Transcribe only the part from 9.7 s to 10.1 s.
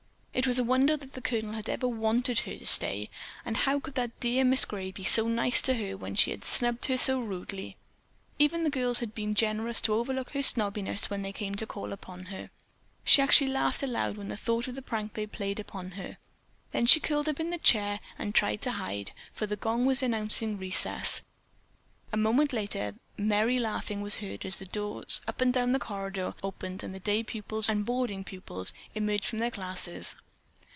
to